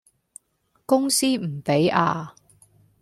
[0.87, 2.33] 公司唔畀呀